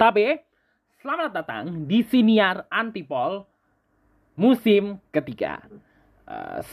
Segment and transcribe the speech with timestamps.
[0.00, 0.40] Tabe,
[1.04, 3.44] selamat datang di Siniar Antipol
[4.32, 5.60] musim ketiga.
[6.24, 6.64] Uh,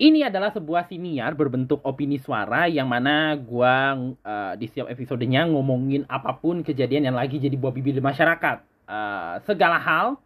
[0.00, 3.92] ini adalah sebuah siniar berbentuk opini suara yang mana gua
[4.24, 8.64] uh, di setiap episodenya ngomongin apa pun kejadian yang lagi jadi buah bibir masyarakat.
[8.88, 10.16] Uh, segala hal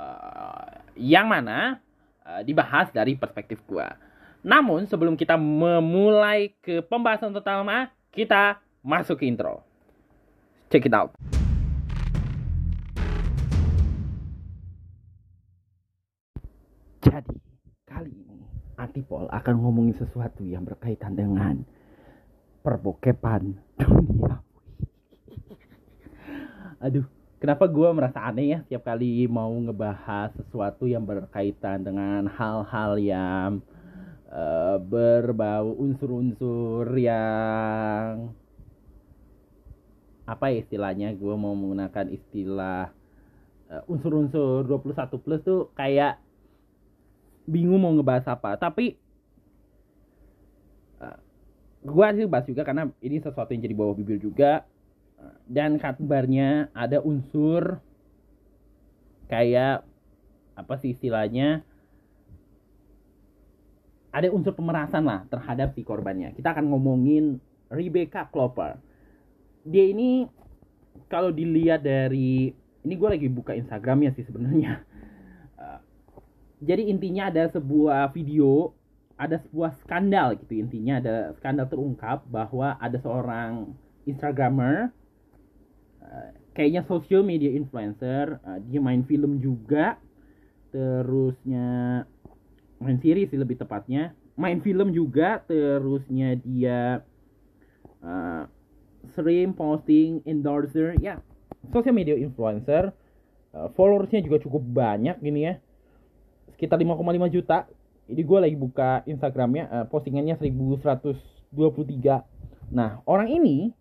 [0.00, 1.76] uh, yang mana
[2.24, 4.00] uh, dibahas dari perspektif gua.
[4.40, 9.60] Namun sebelum kita memulai ke pembahasan utama, kita masuk ke intro.
[10.72, 11.12] Check it out.
[17.00, 17.36] Jadi,
[17.88, 18.44] kali ini
[18.76, 21.64] Antipol akan ngomongin sesuatu yang berkaitan dengan
[22.60, 24.44] perbokepan dunia.
[26.84, 27.08] Aduh,
[27.40, 33.64] kenapa gue merasa aneh ya setiap kali mau ngebahas sesuatu yang berkaitan dengan hal-hal yang
[34.28, 38.28] uh, berbau unsur-unsur yang
[40.28, 42.92] apa ya istilahnya gue mau menggunakan istilah
[43.72, 46.20] uh, unsur-unsur 21 plus tuh kayak
[47.50, 48.54] bingung mau ngebahas apa.
[48.54, 48.94] Tapi
[51.02, 51.18] uh,
[51.82, 54.62] gue sih bahas juga karena ini sesuatu yang jadi bawah bibir juga.
[55.18, 57.82] Uh, dan kabarnya ada unsur
[59.26, 59.82] kayak
[60.54, 61.66] apa sih istilahnya?
[64.14, 66.34] Ada unsur pemerasan lah terhadap si korbannya.
[66.34, 67.38] Kita akan ngomongin
[67.70, 68.78] Rebecca Clover
[69.64, 70.24] dia ini
[71.10, 74.80] kalau dilihat dari ini gue lagi buka Instagramnya sih sebenarnya
[76.60, 78.76] jadi intinya ada sebuah video
[79.20, 80.56] ada sebuah skandal gitu.
[80.56, 83.76] Intinya ada skandal terungkap bahwa ada seorang
[84.08, 84.88] instagramer
[86.00, 90.00] uh, kayaknya social media influencer uh, dia main film juga.
[90.72, 92.00] Terusnya
[92.80, 94.16] main series sih lebih tepatnya.
[94.40, 97.04] Main film juga terusnya dia
[98.00, 98.48] uh,
[99.12, 100.96] sering posting endorser.
[100.96, 101.20] Ya
[101.68, 102.88] social media influencer
[103.52, 105.54] uh, followersnya juga cukup banyak gini ya
[106.60, 107.64] sekitar 5,5 juta.
[108.04, 111.16] Ini gue lagi buka Instagramnya uh, postingannya 1123
[112.70, 113.74] nah orang ini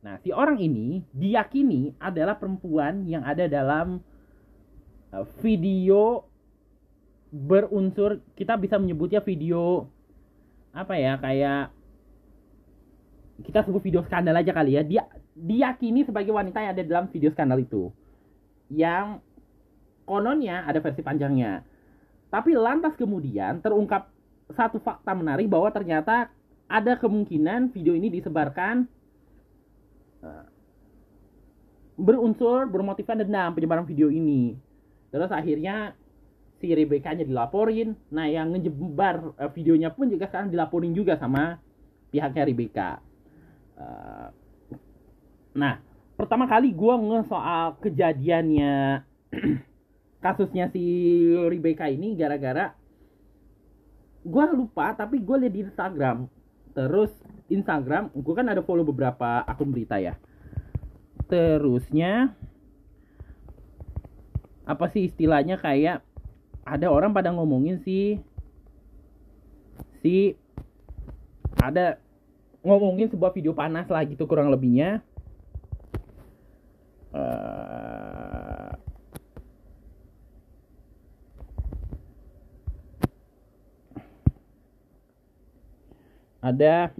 [0.00, 4.00] nah si orang ini diyakini adalah perempuan yang ada dalam
[5.10, 6.24] uh, video
[7.30, 9.90] berunsur kita bisa menyebutnya video
[10.70, 11.74] apa ya kayak
[13.40, 14.82] kita sebut video skandal aja kali ya.
[14.84, 15.02] Dia
[15.32, 17.88] diyakini sebagai wanita yang ada dalam video skandal itu.
[18.68, 19.24] Yang
[20.04, 21.64] kononnya ada versi panjangnya
[22.30, 24.06] tapi lantas kemudian terungkap
[24.54, 26.30] satu fakta menarik bahwa ternyata
[26.70, 28.86] ada kemungkinan video ini disebarkan
[30.22, 30.46] uh,
[31.98, 34.54] berunsur bermotifkan dendam penyebaran video ini.
[35.10, 35.98] Terus akhirnya
[36.62, 37.98] si Rebecca-nya dilaporin.
[38.14, 41.58] Nah yang ngejebar uh, videonya pun juga sekarang dilaporin juga sama
[42.14, 42.88] pihaknya Rebecca.
[43.74, 44.28] Uh,
[45.58, 45.82] nah,
[46.14, 49.02] pertama kali gue nge soal kejadiannya
[50.20, 50.84] kasusnya si
[51.36, 52.76] Rebecca ini gara-gara
[54.20, 56.28] gue lupa tapi gue lihat di Instagram.
[56.76, 57.10] Terus
[57.48, 60.20] Instagram gue kan ada follow beberapa akun berita ya.
[61.26, 62.36] Terusnya
[64.68, 66.04] apa sih istilahnya kayak
[66.62, 68.20] ada orang pada ngomongin si
[70.04, 70.38] si
[71.58, 71.98] ada
[72.60, 75.00] ngomongin sebuah video panas lah gitu kurang lebihnya.
[77.10, 77.79] Uh,
[86.50, 86.90] ada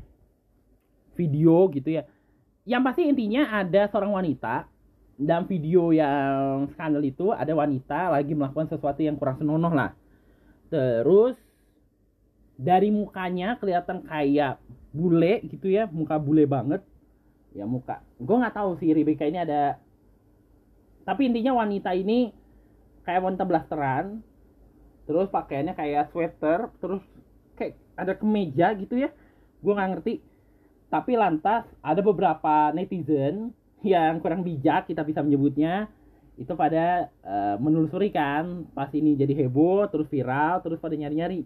[1.19, 2.03] video gitu ya.
[2.65, 4.71] Yang pasti intinya ada seorang wanita
[5.21, 9.93] dalam video yang skandal itu ada wanita lagi melakukan sesuatu yang kurang senonoh lah.
[10.72, 11.37] Terus
[12.56, 14.60] dari mukanya kelihatan kayak
[14.93, 16.81] bule gitu ya muka bule banget.
[17.53, 18.00] Ya muka.
[18.16, 19.77] Gue nggak tahu sih Rebecca ini ada
[21.05, 22.31] tapi intinya wanita ini
[23.03, 24.21] kayak wanita blasteran
[25.09, 27.03] terus pakaiannya kayak sweater terus
[27.59, 29.10] kayak ada kemeja gitu ya
[29.60, 30.15] gue nggak ngerti.
[30.91, 33.54] Tapi lantas ada beberapa netizen
[33.87, 35.89] yang kurang bijak kita bisa menyebutnya
[36.41, 41.45] itu pada uh, menelusuri kan pas ini jadi heboh terus viral terus pada nyari-nyari.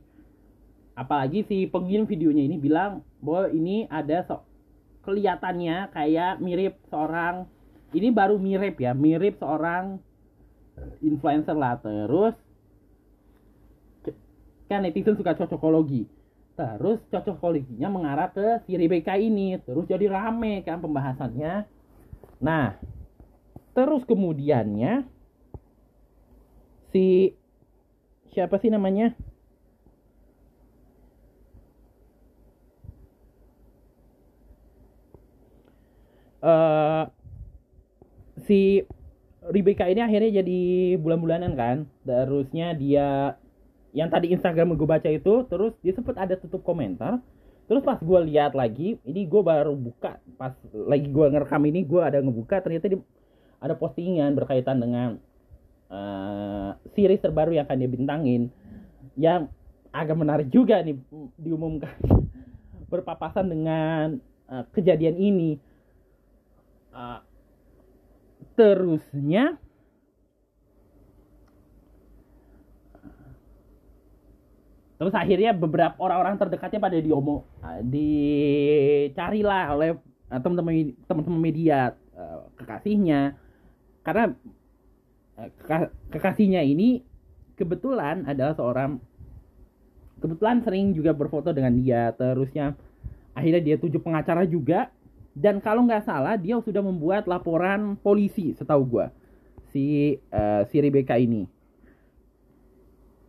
[0.94, 4.46] Apalagi si pengirim videonya ini bilang bahwa ini ada so
[5.02, 7.44] kelihatannya kayak mirip seorang
[7.93, 9.99] ini baru mirip ya mirip seorang
[11.02, 11.76] influencer lah.
[11.82, 12.34] Terus
[14.70, 16.08] kan netizen suka cocokologi
[16.55, 21.67] terus cocokologinya mengarah ke si Rebecca ini terus jadi rame kan pembahasannya.
[22.39, 22.79] Nah
[23.75, 25.03] terus kemudiannya
[26.95, 27.35] si
[28.31, 29.15] siapa sih namanya?
[36.45, 37.09] Uh,
[38.45, 38.85] si
[39.43, 40.62] Rebecca ini akhirnya jadi
[41.01, 41.77] bulan-bulanan kan.
[42.06, 43.41] Terusnya dia
[43.94, 47.23] yang tadi Instagram gue baca itu terus dia sempat ada tutup komentar.
[47.64, 50.19] Terus pas gue lihat lagi ini gue baru buka.
[50.35, 52.99] Pas lagi gue ngerekam ini gue ada ngebuka ternyata di,
[53.62, 55.17] ada postingan berkaitan dengan
[55.88, 58.43] uh, series terbaru yang akan dia bintangin.
[59.14, 59.49] Yang
[59.94, 60.99] agak menarik juga nih
[61.38, 61.94] diumumkan.
[62.93, 64.19] Berpapasan dengan
[64.50, 65.56] uh, kejadian ini.
[66.91, 67.23] Uh,
[68.58, 69.58] terusnya
[75.05, 77.45] terus akhirnya beberapa orang-orang terdekatnya pada diomong
[77.85, 80.01] dicarilah oleh
[80.33, 83.37] eh, teman-teman teman-teman media uh, kekasihnya.
[84.01, 84.33] Karena
[86.09, 87.05] kekasihnya ini
[87.53, 88.97] kebetulan adalah seorang
[90.25, 92.17] kebetulan sering juga berfoto dengan dia.
[92.17, 92.73] Terusnya
[93.37, 94.89] akhirnya dia tujuh pengacara juga.
[95.37, 99.06] Dan kalau nggak salah dia sudah membuat laporan polisi setahu gue
[99.69, 101.51] si uh, si Rebecca ini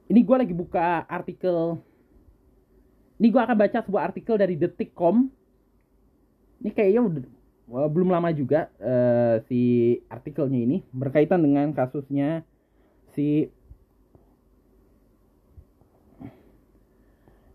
[0.09, 1.79] ini gue lagi buka artikel
[3.17, 5.29] ini gue akan baca sebuah artikel dari detik.com
[6.61, 7.23] ini kayaknya udah
[7.89, 12.45] belum lama juga uh, si artikelnya ini berkaitan dengan kasusnya
[13.17, 13.49] si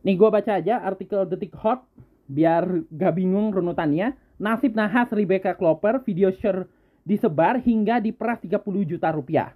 [0.01, 1.85] Nih gue baca aja artikel detik hot
[2.25, 4.17] biar gak bingung runutannya.
[4.41, 6.65] Nasib nahas Rebecca Klopper video share
[7.05, 9.53] disebar hingga diperas 30 juta rupiah.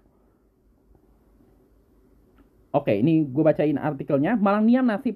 [2.74, 4.34] Oke, ini gue bacain artikelnya.
[4.34, 5.14] Malangnya nasib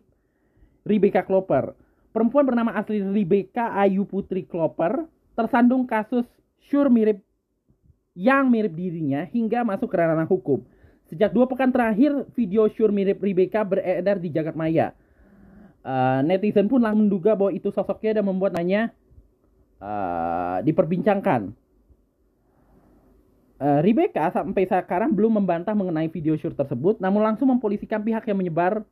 [0.86, 1.74] Rebecca Klopper.
[2.14, 6.22] Perempuan bernama asli Rebecca Ayu Putri Klopper tersandung kasus
[6.62, 7.18] sure mirip
[8.14, 10.62] yang mirip dirinya hingga masuk ke ranah hukum.
[11.10, 14.94] Sejak dua pekan terakhir, video sure mirip Rebecca beredar di jagat maya.
[15.82, 18.94] Uh, netizen pun lah menduga bahwa itu sosoknya dan membuat nanya
[19.82, 21.50] uh, diperbincangkan.
[23.58, 28.38] Uh, Rebecca sampai sekarang belum membantah mengenai video shoot tersebut, namun langsung mempolisikan pihak yang
[28.38, 28.86] menyebar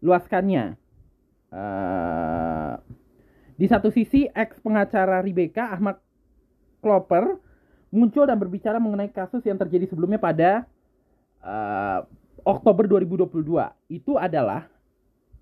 [0.00, 0.80] luaskannya.
[1.52, 2.80] Uh,
[3.60, 6.00] di satu sisi, ex pengacara Rebecca, Ahmad
[6.80, 7.36] Klopper,
[7.92, 10.64] muncul dan berbicara mengenai kasus yang terjadi sebelumnya pada
[11.44, 12.08] uh,
[12.40, 13.28] Oktober 2022.
[13.92, 14.64] Itu adalah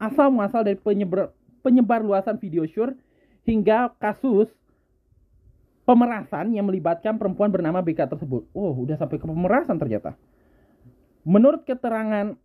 [0.02, 1.31] asal muasal dari penyebar,
[1.62, 2.99] penyebar luasan video shoot
[3.46, 4.50] hingga kasus
[5.88, 8.44] pemerasan yang melibatkan perempuan bernama BK tersebut.
[8.52, 10.12] Oh, udah sampai ke pemerasan ternyata.
[11.25, 12.37] Menurut keterangan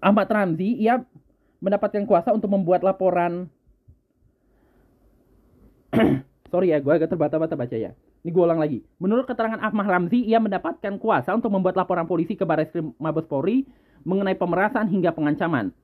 [0.00, 1.04] Ahmad Ramzi, ia
[1.60, 3.52] mendapatkan kuasa untuk membuat laporan.
[6.52, 7.92] Sorry ya, gue agak terbata-bata baca ya.
[8.24, 8.80] Ini gue ulang lagi.
[8.96, 13.28] Menurut keterangan Ahmad Ramzi, ia mendapatkan kuasa untuk membuat laporan polisi ke Baris Krim Mabes
[13.28, 13.68] Polri
[14.08, 15.76] mengenai pemerasan hingga pengancaman.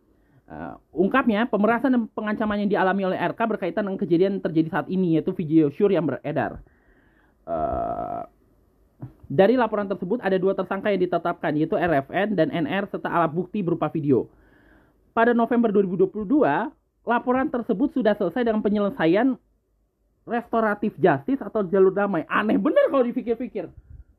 [0.48, 4.88] Uh, ungkapnya, pemerasan dan pengancaman yang dialami oleh RK berkaitan dengan kejadian yang terjadi saat
[4.88, 6.64] ini, yaitu video syur yang beredar.
[7.44, 8.24] Uh,
[9.28, 13.60] dari laporan tersebut, ada dua tersangka yang ditetapkan, yaitu RFN dan NR, serta alat bukti
[13.60, 14.32] berupa video.
[15.12, 16.16] Pada November 2022,
[17.04, 19.36] laporan tersebut sudah selesai dengan penyelesaian
[20.24, 22.24] restoratif justice atau jalur damai.
[22.24, 23.68] Aneh bener kalau dipikir-pikir.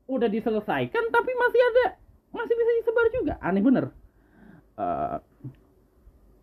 [0.05, 1.85] Udah diselesaikan, tapi masih ada,
[2.37, 3.33] masih bisa disebar juga.
[3.41, 3.85] Aneh bener.
[4.77, 5.17] Uh,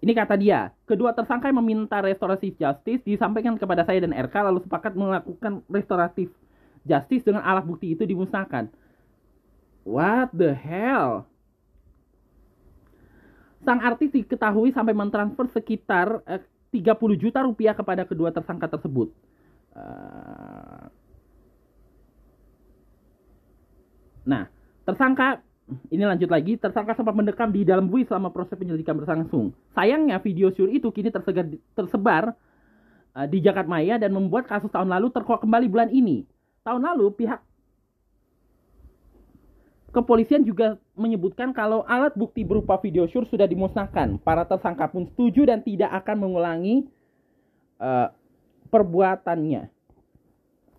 [0.06, 4.62] ini kata dia, kedua tersangka yang meminta restoratif justice disampaikan kepada saya dan RK lalu
[4.62, 6.30] sepakat melakukan restoratif
[6.86, 8.70] justice dengan alat bukti itu dimusnahkan.
[9.82, 11.26] What the hell?
[13.66, 16.38] Sang artis diketahui sampai mentransfer sekitar eh,
[16.70, 19.10] 30 juta rupiah kepada kedua tersangka tersebut.
[19.74, 20.86] Uh...
[24.22, 24.46] Nah,
[24.86, 29.50] tersangka ini lanjut lagi, tersangka sempat mendekam di dalam bui selama proses penyelidikan berlangsung.
[29.74, 32.38] Sayangnya video syur itu kini tersegar, tersebar
[33.18, 36.22] uh, di Jakarta Maya dan membuat kasus tahun lalu terkuak kembali bulan ini.
[36.62, 37.42] Tahun lalu pihak
[39.90, 44.20] kepolisian juga menyebutkan kalau alat bukti berupa video syur sudah dimusnahkan.
[44.22, 46.86] Para tersangka pun setuju dan tidak akan mengulangi
[47.82, 48.12] uh,
[48.70, 49.66] perbuatannya.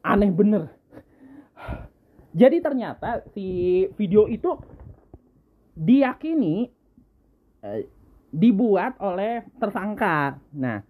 [0.06, 0.72] Aneh bener.
[2.40, 4.77] Jadi ternyata si video itu
[5.78, 6.74] diyakini
[7.62, 7.86] eh,
[8.34, 10.42] dibuat oleh tersangka.
[10.58, 10.82] Nah,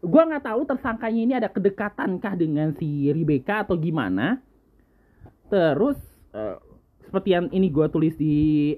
[0.00, 4.40] gue nggak tahu tersangkanya ini ada kedekatankah dengan si Rebecca atau gimana.
[5.52, 6.00] Terus
[6.32, 6.56] eh,
[7.04, 8.74] seperti yang ini gue tulis di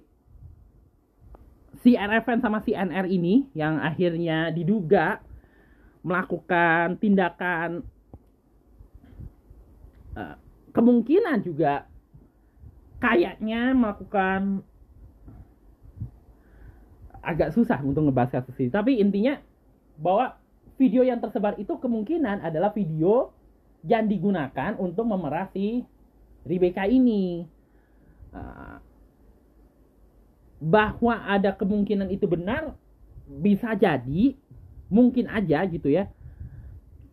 [1.80, 5.22] si RFN sama si NR ini yang akhirnya diduga
[6.02, 7.86] melakukan tindakan
[10.18, 10.36] uh,
[10.74, 11.86] kemungkinan juga
[12.98, 14.66] kayaknya melakukan
[17.28, 18.70] agak susah untuk ngebahas kasus ini.
[18.72, 19.36] Tapi intinya
[20.00, 20.40] bahwa
[20.80, 23.36] video yang tersebar itu kemungkinan adalah video
[23.84, 25.84] yang digunakan untuk memerasi
[26.48, 27.44] Rebecca ini.
[28.32, 28.80] Uh,
[30.58, 32.74] bahwa ada kemungkinan itu benar
[33.28, 34.34] bisa jadi
[34.88, 36.08] mungkin aja gitu ya.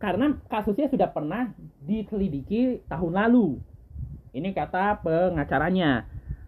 [0.00, 1.52] Karena kasusnya sudah pernah
[1.84, 3.60] diselidiki tahun lalu.
[4.32, 6.04] Ini kata pengacaranya.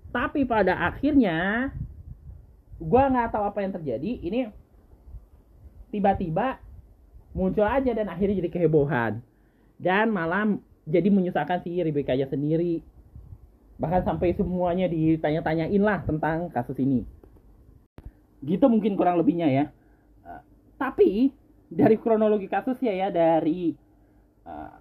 [0.09, 1.69] Tapi pada akhirnya
[2.79, 4.41] gue nggak tahu apa yang terjadi ini
[5.91, 6.63] tiba-tiba
[7.35, 9.23] muncul aja dan akhirnya jadi kehebohan.
[9.79, 10.59] Dan malam
[10.89, 12.83] jadi menyusahkan si Rebecca sendiri.
[13.79, 17.07] Bahkan sampai semuanya ditanya-tanyain lah tentang kasus ini.
[18.43, 19.65] Gitu mungkin kurang lebihnya ya.
[20.27, 20.43] Uh,
[20.75, 21.31] tapi
[21.71, 23.77] dari kronologi kasusnya ya dari
[24.49, 24.75] uh,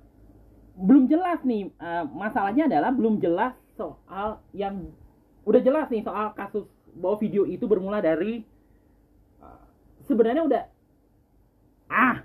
[0.77, 4.89] belum jelas nih uh, masalahnya adalah belum jelas soal yang
[5.45, 6.65] udah jelas nih soal kasus
[6.97, 8.41] bahwa video itu bermula dari
[10.07, 10.63] sebenarnya udah
[11.91, 12.23] ah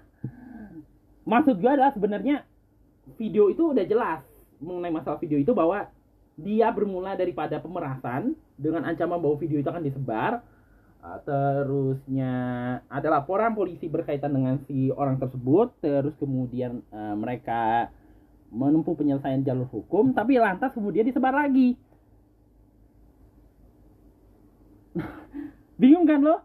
[1.26, 2.46] maksud gue adalah sebenarnya
[3.18, 4.22] video itu udah jelas
[4.62, 5.90] mengenai masalah video itu bahwa
[6.38, 10.40] dia bermula daripada pemerasan dengan ancaman bahwa video itu akan disebar
[11.02, 12.32] uh, terusnya
[12.86, 17.90] ada laporan polisi berkaitan dengan si orang tersebut terus kemudian uh, mereka
[18.54, 21.74] menempuh penyelesaian jalur hukum tapi lantas kemudian disebar lagi
[25.82, 26.38] bingung kan lo?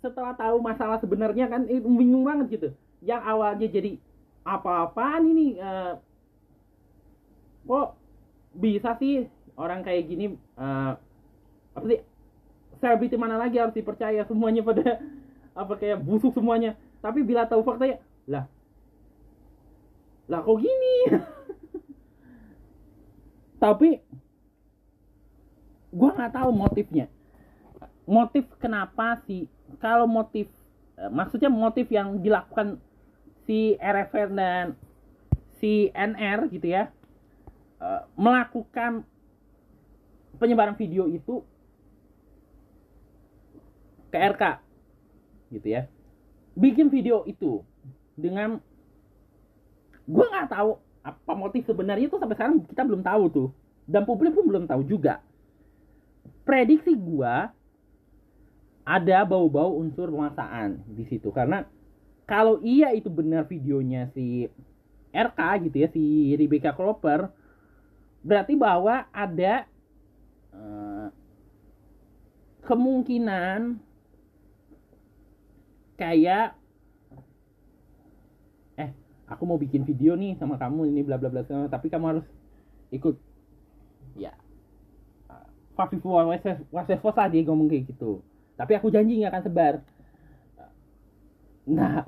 [0.00, 2.68] Setelah tahu masalah sebenarnya kan itu bingung banget gitu.
[3.04, 4.00] Yang awalnya jadi
[4.42, 6.00] apa-apaan ini uh,
[7.68, 7.94] kok
[8.56, 10.98] bisa sih orang kayak gini uh,
[11.76, 12.00] apa sih
[12.82, 14.98] selebriti mana lagi harus dipercaya semuanya pada
[15.60, 16.72] apa kayak busuk semuanya.
[17.04, 18.48] Tapi bila tahu faktanya lah
[20.30, 20.96] lah kok gini?
[23.62, 24.00] Tapi
[25.92, 27.06] gua nggak tahu motifnya
[28.06, 29.46] motif kenapa sih
[29.78, 30.50] kalau motif
[30.98, 32.78] eh, maksudnya motif yang dilakukan
[33.46, 34.66] si RFR dan
[35.58, 36.90] si NR gitu ya
[37.82, 39.02] Eh, melakukan
[40.38, 41.42] penyebaran video itu
[44.14, 44.62] ke RK
[45.50, 45.90] gitu ya.
[46.54, 47.66] Bikin video itu
[48.14, 48.62] dengan
[50.06, 53.48] gue nggak tahu apa motif sebenarnya itu sampai sekarang kita belum tahu tuh.
[53.82, 55.18] Dan publik pun belum tahu juga.
[56.46, 57.34] Prediksi gue
[58.82, 61.62] ada bau-bau unsur pemaksaan di situ karena
[62.26, 64.50] kalau iya itu benar videonya si
[65.14, 67.30] RK gitu ya si Rebecca Clover
[68.22, 69.66] berarti bahwa ada
[70.54, 71.10] uh,
[72.66, 73.78] kemungkinan
[75.98, 76.58] kayak
[78.78, 78.90] eh
[79.30, 82.26] aku mau bikin video nih sama kamu ini bla bla bla tapi kamu harus
[82.90, 83.14] ikut
[84.18, 84.34] ya
[85.72, 86.12] Fafifu
[86.70, 88.20] Wasefos lah dia ngomong kayak gitu
[88.62, 89.74] tapi aku janji nggak akan sebar.
[91.66, 92.06] Nah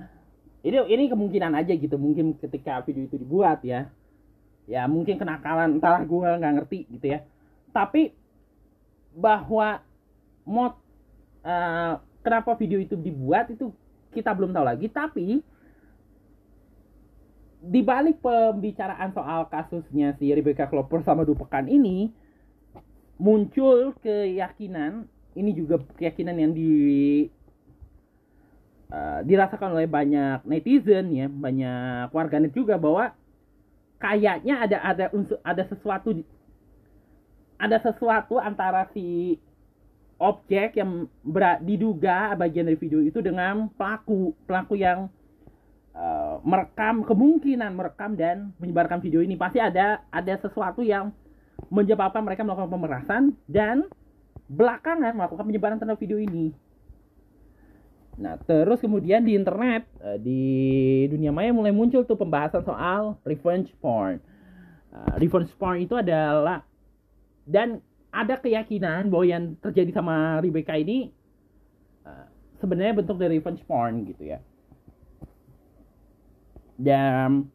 [0.62, 1.99] ini ini kemungkinan aja gitu.
[1.99, 3.90] Mungkin ketika video itu dibuat ya.
[4.70, 7.26] Ya mungkin kenakalan entahlah gue nggak ngerti gitu ya.
[7.75, 8.14] Tapi
[9.18, 9.82] bahwa
[10.46, 10.78] mod
[11.42, 13.75] uh, kenapa video itu dibuat itu
[14.14, 14.87] kita belum tahu lagi.
[14.87, 15.42] Tapi
[17.66, 22.14] di balik pembicaraan soal kasusnya si Rebecca Klopper sama Dupekan ini
[23.18, 26.72] muncul keyakinan ini juga keyakinan yang di
[28.90, 33.14] uh, dirasakan oleh banyak netizen ya banyak warganet juga bahwa
[33.98, 36.22] kayaknya ada ada unsur ada sesuatu
[37.58, 39.38] ada sesuatu antara si
[40.18, 45.10] objek yang ber, diduga bagian dari video itu dengan pelaku pelaku yang
[45.94, 49.34] uh, merekam kemungkinan merekam dan menyebarkan video ini.
[49.34, 51.10] Pasti ada ada sesuatu yang
[51.70, 53.86] menyebabkan mereka melakukan pemerasan dan
[54.48, 56.52] belakangan melakukan penyebaran terhadap video ini
[58.14, 60.42] Nah, terus kemudian di internet, eh, di
[61.10, 64.22] dunia maya mulai muncul tuh pembahasan soal revenge porn.
[64.94, 66.62] Uh, revenge porn itu adalah
[67.42, 67.82] dan
[68.14, 71.10] ada keyakinan bahwa yang terjadi sama Rebecca ini
[72.06, 72.30] uh,
[72.62, 74.38] sebenarnya bentuk dari revenge porn gitu ya.
[76.78, 77.50] Dan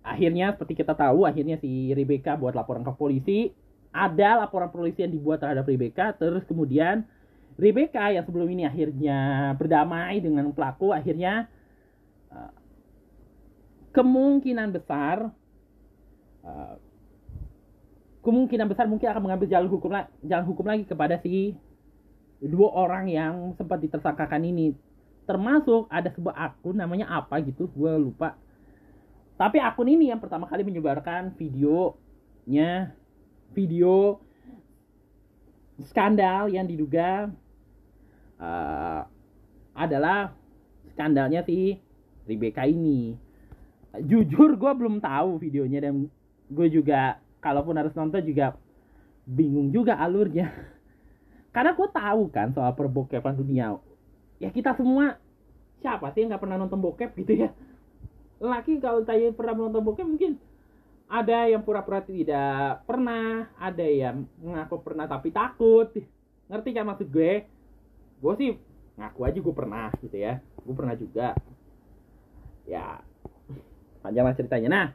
[0.00, 3.52] akhirnya seperti kita tahu, akhirnya si Rebecca buat laporan ke polisi.
[3.98, 7.02] Ada laporan polisi yang dibuat terhadap Rebecca, terus kemudian
[7.58, 11.50] Rebecca yang sebelum ini akhirnya berdamai dengan pelaku akhirnya
[12.30, 12.54] uh,
[13.90, 15.34] kemungkinan besar
[16.46, 16.78] uh,
[18.22, 19.90] kemungkinan besar mungkin akan mengambil jalan hukum
[20.22, 21.58] jalan hukum lagi kepada si
[22.38, 24.76] dua orang yang sempat ditersangkakan ini.
[25.26, 28.38] Termasuk ada sebuah akun namanya apa gitu gue lupa.
[29.34, 32.94] Tapi akun ini yang pertama kali menyebarkan videonya
[33.52, 34.20] video
[35.78, 37.30] skandal yang diduga
[38.42, 39.02] uh,
[39.78, 40.34] adalah
[40.94, 41.78] skandalnya si
[42.26, 43.14] Rebecca ini.
[44.02, 46.10] Jujur gue belum tahu videonya dan
[46.50, 48.58] gue juga kalaupun harus nonton juga
[49.24, 50.50] bingung juga alurnya.
[51.54, 53.78] Karena gue tahu kan soal perbokepan dunia.
[54.42, 55.18] Ya kita semua
[55.78, 57.50] siapa sih yang nggak pernah nonton bokep gitu ya?
[58.38, 60.38] Laki kalau tanya pernah nonton bokep mungkin
[61.08, 65.88] ada yang pura-pura tidak pernah ada yang ngaku pernah tapi takut.
[66.52, 67.48] Ngerti kan maksud gue?
[68.20, 68.50] Gue sih
[69.00, 70.44] ngaku aja gue pernah gitu ya.
[70.60, 71.32] Gue pernah juga.
[72.68, 73.00] Ya
[74.04, 74.68] panjang lah ceritanya.
[74.68, 74.86] Nah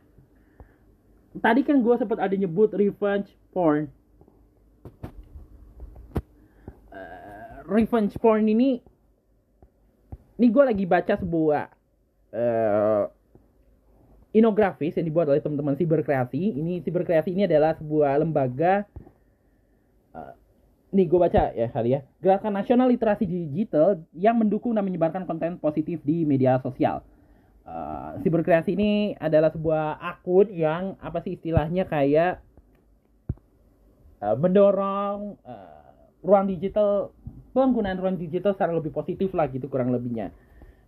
[1.41, 3.89] tadi kan gue sempat ada nyebut revenge porn.
[6.93, 8.85] Uh, revenge porn ini
[10.37, 11.65] ini gue lagi baca sebuah
[12.37, 13.03] uh,
[14.33, 16.57] inografis yang dibuat oleh teman-teman siberkreasi.
[16.57, 18.83] Ini siberkreasi ini adalah sebuah lembaga
[20.17, 20.33] uh,
[20.93, 22.01] nih gue baca ya kali ya.
[22.19, 27.05] Gerakan nasional literasi digital yang mendukung dan menyebarkan konten positif di media sosial.
[27.63, 32.43] Uh, siberkreasi ini adalah sebuah akun yang apa sih istilahnya kayak
[34.19, 35.83] uh, mendorong uh,
[36.19, 37.15] ruang digital
[37.55, 40.35] penggunaan ruang digital secara lebih positif lah gitu kurang lebihnya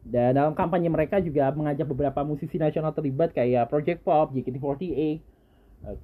[0.06, 5.18] dan dalam kampanye mereka juga mengajak beberapa musisi nasional terlibat kayak Project Pop, JKT48,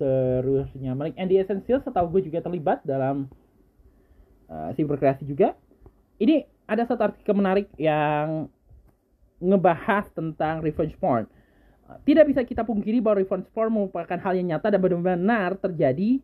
[0.01, 3.29] terusnya Malik Andy Essential setahu gue juga terlibat dalam
[4.49, 5.53] uh, si berkreasi juga.
[6.17, 8.49] Ini ada satu artikel menarik yang
[9.37, 11.29] ngebahas tentang revenge porn.
[11.85, 16.17] Uh, tidak bisa kita pungkiri bahwa revenge porn merupakan hal yang nyata dan benar-benar terjadi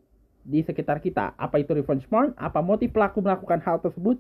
[0.47, 1.37] di sekitar kita.
[1.37, 2.33] Apa itu revenge porn?
[2.41, 4.17] Apa motif pelaku melakukan hal tersebut?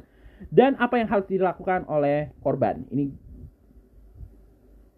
[0.53, 2.85] Dan apa yang harus dilakukan oleh korban?
[2.93, 3.26] Ini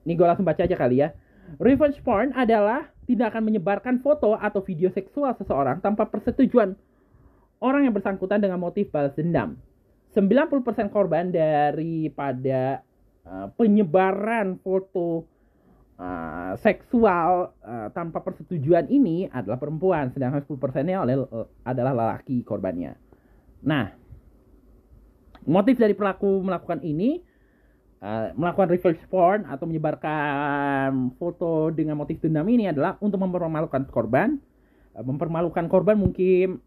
[0.05, 1.11] ini gue langsung baca aja kali ya.
[1.57, 6.77] Revenge porn adalah tindakan menyebarkan foto atau video seksual seseorang tanpa persetujuan
[7.57, 9.57] orang yang bersangkutan dengan motif balas dendam.
[10.13, 12.81] 90% korban daripada
[13.25, 15.25] uh, penyebaran foto
[16.01, 22.97] uh, seksual uh, tanpa persetujuan ini adalah perempuan, sedangkan 10%-nya oleh uh, adalah lelaki korbannya.
[23.61, 23.93] Nah,
[25.45, 27.21] motif dari pelaku melakukan ini
[28.03, 34.39] uh, melakukan revenge porn atau menyebarkan foto dengan motif dendam ini adalah untuk mempermalukan korban.
[34.95, 36.63] Uh, mempermalukan korban mungkin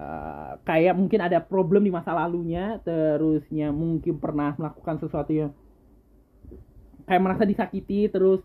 [0.00, 5.52] Uh, kayak mungkin ada problem di masa lalunya terusnya mungkin pernah melakukan sesuatu yang
[7.04, 8.40] kayak merasa disakiti terus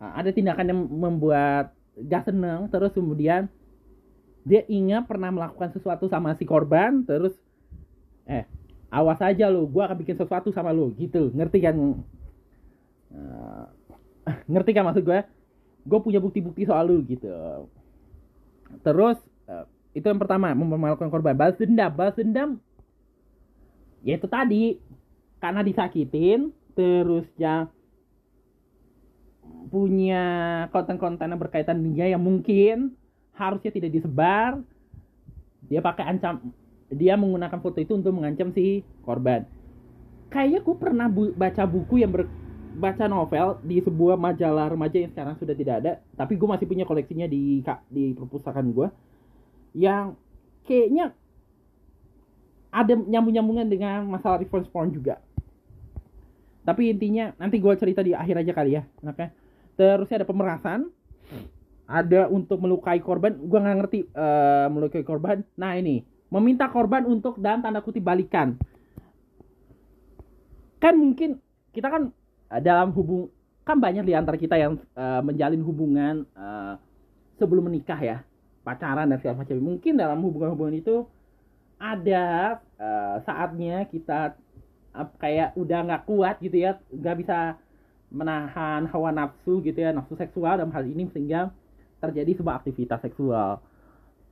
[0.00, 1.76] uh, ada tindakan yang membuat
[2.08, 3.52] gak seneng terus kemudian
[4.48, 7.36] dia ingat pernah melakukan sesuatu sama si korban terus
[8.24, 8.48] eh
[8.92, 11.32] awas aja lo gue akan bikin sesuatu sama lo gitu.
[11.32, 11.74] Ngerti kan?
[13.12, 13.64] Uh,
[14.52, 15.20] ngerti kan maksud gue
[15.82, 17.32] gue punya bukti-bukti soal lo gitu.
[18.84, 19.16] Terus
[19.48, 19.64] uh,
[19.96, 21.32] itu yang pertama mempermalukan korban.
[21.32, 22.60] Balas dendam balas dendam.
[24.04, 24.76] Ya itu tadi
[25.40, 27.66] karena disakitin terus ya
[29.72, 30.24] punya
[30.68, 32.92] konten-konten yang berkaitan dia yang mungkin
[33.32, 34.60] harusnya tidak disebar
[35.66, 36.52] dia pakai ancam
[36.92, 39.48] dia menggunakan foto itu untuk mengancam si korban
[40.28, 42.28] kayaknya aku pernah bu baca buku yang ber
[42.72, 46.88] baca novel di sebuah majalah remaja yang sekarang sudah tidak ada tapi gue masih punya
[46.88, 47.60] koleksinya di
[47.92, 48.88] di perpustakaan gue
[49.76, 50.16] yang
[50.64, 51.12] kayaknya
[52.72, 55.20] ada nyambung-nyambungan dengan masalah revenge porn juga.
[56.64, 59.26] Tapi intinya nanti gue cerita di akhir aja kali ya, oke?
[59.76, 60.88] Terusnya ada pemerasan,
[61.84, 63.36] ada untuk melukai korban.
[63.36, 65.44] Gue nggak ngerti uh, melukai korban.
[65.60, 66.00] Nah ini
[66.32, 68.56] meminta korban untuk dan tanda kutip balikan.
[70.80, 71.36] Kan mungkin
[71.76, 72.08] kita kan
[72.64, 73.28] dalam hubung
[73.62, 76.80] kan banyak di antara kita yang uh, menjalin hubungan uh,
[77.36, 78.18] sebelum menikah ya.
[78.64, 79.60] Pacaran dan segala macam.
[79.60, 81.04] Mungkin dalam hubungan-hubungan itu
[81.76, 84.38] ada uh, saatnya kita
[84.96, 86.80] uh, kayak udah nggak kuat gitu ya.
[86.90, 87.38] Nggak bisa
[88.12, 91.48] menahan hawa nafsu gitu ya nafsu seksual dalam hal ini sehingga
[92.00, 93.62] terjadi sebuah aktivitas seksual.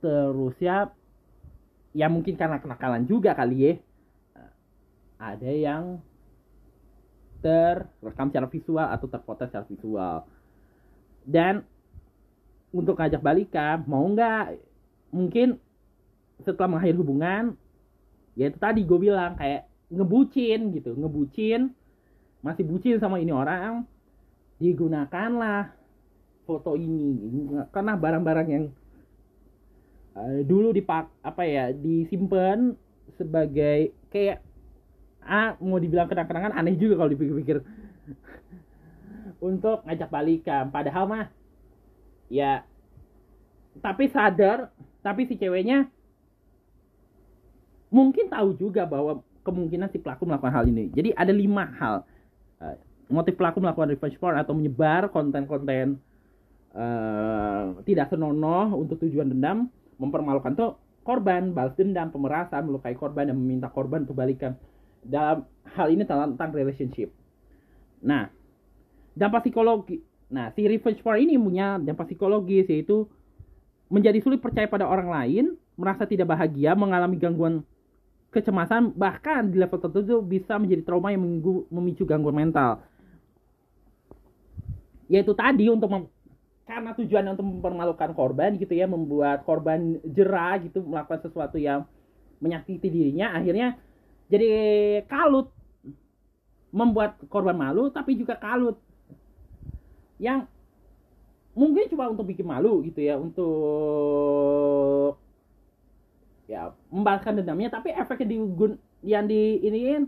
[0.01, 0.89] Terus ya
[1.91, 3.73] ya mungkin karena kenakalan juga kali ya.
[4.35, 4.53] Uh,
[5.19, 5.83] ada yang
[7.41, 10.17] terekam secara visual atau terpotret secara visual.
[11.25, 11.65] Dan
[12.71, 14.57] untuk ngajak balikan mau nggak?
[15.11, 15.59] Mungkin
[16.41, 17.53] setelah mengakhiri hubungan
[18.33, 21.75] ya itu tadi gue bilang kayak ngebucin gitu ngebucin
[22.41, 23.85] masih bucin sama ini orang
[24.57, 25.73] digunakanlah
[26.45, 27.17] foto ini.
[27.73, 28.65] Karena barang-barang yang
[30.15, 32.75] uh, dulu dipak apa ya disimpan
[33.15, 34.43] sebagai kayak
[35.21, 37.57] ah mau dibilang kenang-kenangan aneh juga kalau dipikir-pikir.
[39.51, 41.25] Untuk ngajak balikan padahal mah
[42.31, 42.65] ya
[43.79, 44.69] tapi sadar
[45.01, 45.89] tapi si ceweknya
[47.91, 50.87] mungkin tahu juga bahwa kemungkinan si pelaku melakukan hal ini.
[50.93, 51.95] Jadi ada lima hal.
[52.61, 52.77] Uh,
[53.11, 55.99] motif pelaku melakukan revenge porn atau menyebar konten-konten
[56.71, 59.67] uh, tidak senonoh untuk tujuan dendam
[60.01, 64.57] mempermalukan tuh korban balas dendam pemerasan melukai korban dan meminta korban untuk balikan
[65.05, 65.45] dalam
[65.77, 67.13] hal ini tentang relationship.
[68.01, 68.33] Nah
[69.13, 73.03] dampak psikologi nah si revenge porn ini punya dampak psikologis yaitu
[73.91, 77.67] menjadi sulit percaya pada orang lain merasa tidak bahagia mengalami gangguan
[78.31, 81.19] kecemasan bahkan di level tertentu bisa menjadi trauma yang
[81.67, 82.79] memicu gangguan mental.
[85.11, 85.91] Yaitu tadi untuk
[86.71, 91.83] karena tujuannya untuk mempermalukan korban gitu ya membuat korban jerah gitu melakukan sesuatu yang
[92.41, 93.77] menyakiti dirinya akhirnya
[94.31, 94.49] jadi
[95.11, 95.51] kalut.
[96.71, 98.79] Membuat korban malu tapi juga kalut.
[100.15, 100.47] Yang
[101.51, 105.19] mungkin cuma untuk bikin malu gitu ya untuk
[106.47, 108.37] ya membalaskan dendamnya tapi efeknya di
[109.03, 110.07] yang di iniin.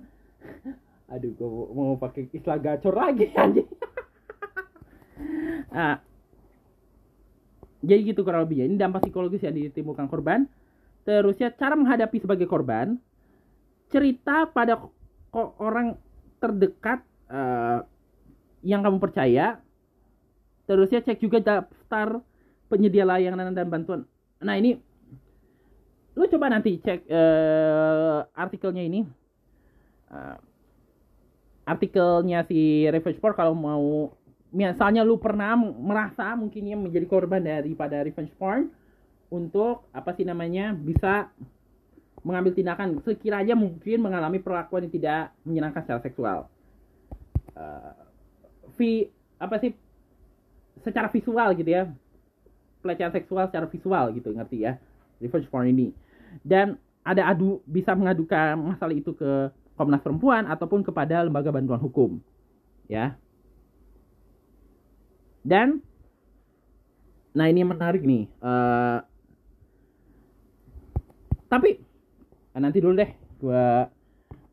[1.11, 3.67] Aduh gue mau pakai istilah gacor lagi anjing.
[5.67, 5.99] Nah,
[7.83, 8.63] jadi gitu kurang lebih.
[8.63, 10.47] Ya ini dampak psikologis yang ditimbulkan korban.
[11.03, 12.95] Terusnya cara menghadapi sebagai korban
[13.91, 14.79] cerita pada
[15.59, 15.99] orang
[16.39, 17.83] terdekat uh,
[18.63, 19.59] yang kamu percaya.
[20.63, 22.23] Terusnya cek juga daftar
[22.71, 24.07] penyedia layanan dan bantuan.
[24.39, 24.79] Nah ini
[26.15, 29.03] lu coba nanti cek uh, artikelnya ini.
[30.07, 30.39] Uh,
[31.67, 34.15] artikelnya si Revenge Porn kalau mau
[34.53, 38.69] misalnya lu pernah merasa mungkinnya menjadi korban daripada revenge porn
[39.33, 41.33] untuk apa sih namanya bisa
[42.21, 46.39] mengambil tindakan sekiranya mungkin mengalami perlakuan yang tidak menyenangkan secara seksual.
[47.57, 47.97] Uh,
[48.77, 49.09] vi,
[49.41, 49.75] apa sih
[50.85, 51.89] secara visual gitu ya
[52.81, 54.81] pelecehan seksual secara visual gitu ngerti ya
[55.21, 55.93] revenge porn ini
[56.41, 62.21] dan ada adu bisa mengadukan masalah itu ke Komnas Perempuan ataupun kepada lembaga bantuan hukum.
[62.87, 63.17] Ya.
[65.43, 65.83] Dan
[67.35, 68.31] nah ini menarik nih.
[68.39, 69.03] Uh,
[71.51, 71.77] tapi
[72.55, 73.91] nanti dulu deh gua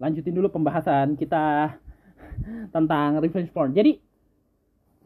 [0.01, 1.79] lanjutin dulu pembahasan kita
[2.75, 3.73] tentang revenge porn.
[3.73, 4.03] Jadi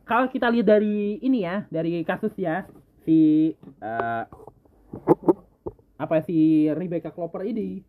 [0.08, 2.64] kalau kita lihat dari ini ya, dari kasus ya
[3.04, 3.52] si
[3.84, 4.24] uh,
[6.00, 7.84] apa si Rebecca Clover ini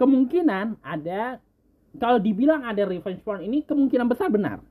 [0.00, 1.38] kemungkinan ada
[1.98, 4.62] kalau dibilang ada revenge porn ini kemungkinan besar benar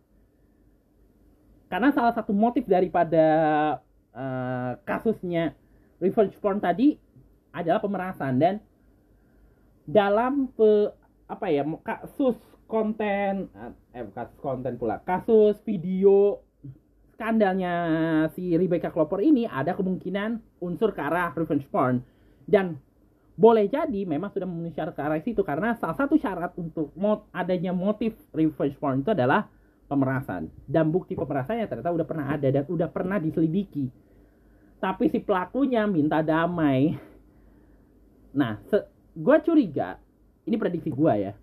[1.74, 3.26] karena salah satu motif daripada
[4.14, 5.58] uh, kasusnya
[5.98, 7.02] revenge porn tadi
[7.50, 8.62] adalah pemerasan dan
[9.90, 10.94] dalam pe,
[11.26, 12.38] apa ya kasus
[12.70, 13.50] konten
[13.90, 16.46] eh kasus konten pula kasus video
[17.14, 17.74] skandalnya
[18.34, 22.02] si Rebecca Clover ini ada kemungkinan unsur ke arah revenge porn.
[22.44, 22.76] Dan
[23.40, 27.26] boleh jadi memang sudah memenuhi syarat ke arah situ karena salah satu syarat untuk mod,
[27.32, 29.48] adanya motif revenge porn itu adalah
[29.88, 30.50] pemerasan.
[30.64, 33.90] Dan bukti pemerasannya ternyata udah pernah ada dan udah pernah diselidiki.
[34.80, 36.96] Tapi si pelakunya minta damai.
[38.36, 38.60] Nah
[39.14, 39.98] gue curiga
[40.44, 41.34] ini prediksi gue ya.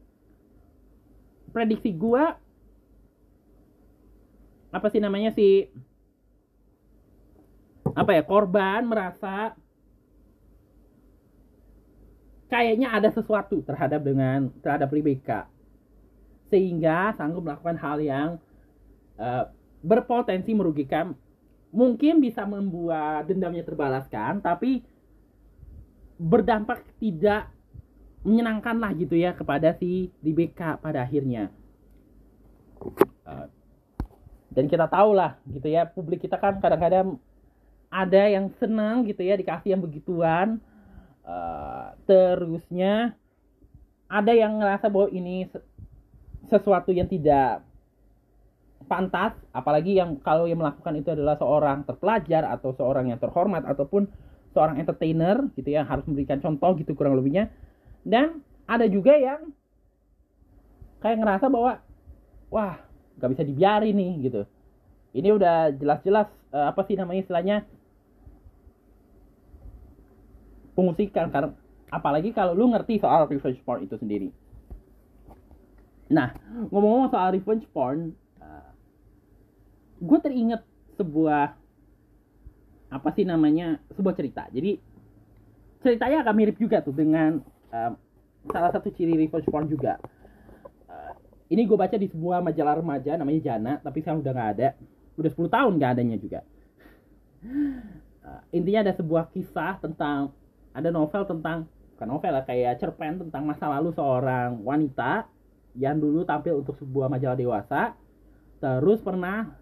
[1.50, 2.24] Prediksi gue
[4.70, 5.66] apa sih namanya si
[7.90, 9.58] apa ya korban merasa
[12.46, 15.49] kayaknya ada sesuatu terhadap dengan terhadap Rebecca
[16.50, 18.28] sehingga sanggup melakukan hal yang
[19.16, 19.48] uh,
[19.80, 21.16] berpotensi merugikan.
[21.70, 24.82] Mungkin bisa membuat dendamnya terbalaskan tapi
[26.18, 27.48] berdampak tidak
[28.26, 31.48] menyenangkan lah gitu ya kepada si Rebecca pada akhirnya.
[33.24, 33.46] Uh,
[34.50, 37.22] dan kita tahu lah gitu ya publik kita kan kadang-kadang
[37.86, 40.58] ada yang senang gitu ya dikasih yang begituan.
[41.30, 43.14] Eh, terusnya
[44.10, 45.46] ada yang ngerasa bahwa ini
[46.50, 47.62] sesuatu yang tidak
[48.90, 54.10] pantas apalagi yang kalau yang melakukan itu adalah seorang terpelajar atau seorang yang terhormat ataupun
[54.50, 57.54] seorang entertainer gitu ya harus memberikan contoh gitu kurang lebihnya.
[58.02, 59.54] Dan ada juga yang
[60.98, 61.78] kayak ngerasa bahwa
[62.50, 62.82] wah
[63.18, 64.42] nggak bisa dibiarin nih gitu.
[65.10, 67.56] Ini udah jelas-jelas uh, apa sih namanya istilahnya?
[70.74, 71.54] Fungsikan karena
[71.90, 74.30] apalagi kalau lu ngerti soal revenge porn itu sendiri.
[76.10, 76.34] Nah,
[76.74, 78.10] ngomong-ngomong soal revenge porn,
[78.42, 78.70] uh,
[80.02, 80.66] gue teringat
[80.98, 81.54] sebuah
[82.90, 84.50] apa sih namanya sebuah cerita.
[84.50, 84.74] Jadi
[85.80, 87.38] ceritanya agak mirip juga tuh dengan
[87.70, 87.94] uh,
[88.50, 90.02] salah satu ciri revenge porn juga.
[90.90, 91.14] Uh,
[91.54, 94.68] ini gue baca di sebuah majalah remaja namanya Jana, tapi sekarang udah nggak ada.
[95.14, 96.40] Udah 10 tahun nggak adanya juga.
[98.26, 100.34] Uh, intinya ada sebuah kisah tentang
[100.74, 105.30] ada novel tentang bukan novel lah kayak cerpen tentang masa lalu seorang wanita
[105.78, 107.94] yang dulu tampil untuk sebuah majalah dewasa
[108.60, 109.60] terus pernah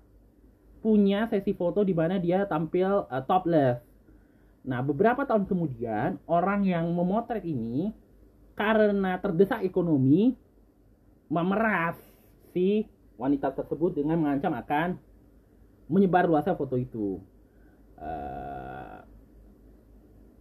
[0.79, 3.83] punya sesi foto di mana dia tampil uh, topless.
[4.63, 7.95] Nah, beberapa tahun kemudian orang yang memotret ini
[8.59, 10.35] karena terdesak ekonomi
[11.31, 11.99] memeras
[12.51, 12.87] si
[13.19, 14.89] wanita tersebut dengan mengancam akan
[15.91, 17.19] menyebar luasnya foto itu.
[17.99, 19.03] Uh,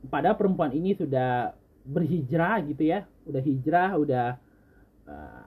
[0.08, 4.28] pada perempuan ini sudah berhijrah gitu ya, udah hijrah, udah
[5.10, 5.47] uh,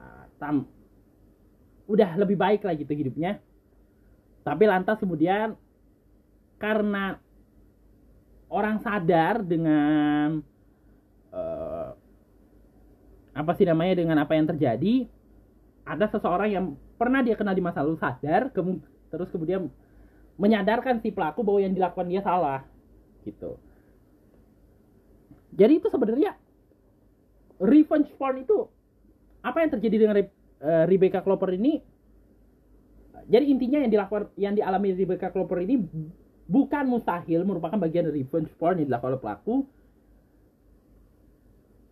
[1.85, 3.37] udah lebih baik lah gitu hidupnya.
[4.41, 5.53] Tapi lantas kemudian
[6.57, 7.21] karena
[8.49, 10.41] orang sadar dengan
[11.29, 11.93] uh,
[13.31, 15.05] apa sih namanya dengan apa yang terjadi,
[15.85, 16.65] ada seseorang yang
[16.97, 18.59] pernah dia kenal di masa lalu sadar, ke,
[19.13, 19.71] terus kemudian
[20.35, 22.65] menyadarkan si pelaku bahwa yang dilakukan dia salah,
[23.23, 23.55] gitu.
[25.55, 26.35] Jadi itu sebenarnya
[27.61, 28.67] revenge porn itu
[29.41, 31.81] apa yang terjadi dengan uh, Rebecca Clover ini?
[33.31, 35.81] Jadi intinya yang dilakukan yang dialami Rebecca Clover ini
[36.51, 39.55] bukan mustahil merupakan bagian dari revenge porn yang dilakukan oleh pelaku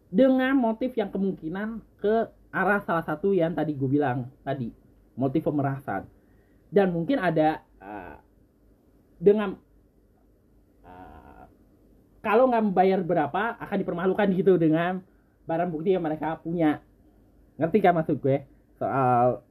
[0.10, 4.74] dengan motif yang kemungkinan ke arah salah satu yang tadi gue bilang tadi
[5.14, 6.10] motif pemerasan
[6.74, 8.18] dan mungkin ada uh,
[9.22, 9.54] dengan
[10.82, 11.46] uh,
[12.26, 15.00] kalau nggak membayar berapa akan dipermalukan gitu dengan
[15.46, 16.82] barang bukti yang mereka punya
[17.60, 18.48] ngerti kan maksud gue?
[18.80, 19.44] Soal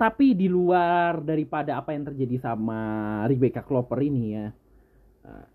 [0.00, 4.48] tapi di luar daripada apa yang terjadi sama Rebecca Clover ini ya
[5.28, 5.46] uh,